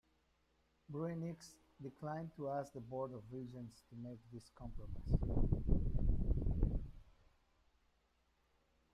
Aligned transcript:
Bruininks 0.91 1.57
declined 1.79 2.31
to 2.35 2.49
ask 2.49 2.73
the 2.73 2.79
board 2.79 3.11
of 3.13 3.21
regents 3.31 3.83
to 3.91 3.95
make 4.01 4.17
this 4.33 4.49
compromise. 4.57 5.13